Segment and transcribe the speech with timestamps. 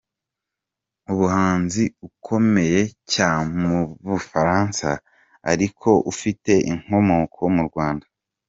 [1.11, 2.79] Umuhanzi ukomeye
[3.11, 3.29] cya
[3.61, 4.89] mubufaransa
[5.51, 8.05] ariko ufute inkomoko mu Rwanda.